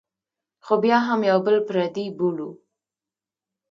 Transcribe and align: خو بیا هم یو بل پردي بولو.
خو 0.65 0.73
بیا 0.83 0.97
هم 1.07 1.19
یو 1.29 1.39
بل 1.45 1.57
پردي 1.67 2.05
بولو. 2.17 2.49